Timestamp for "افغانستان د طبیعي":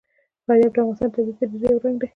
0.79-1.33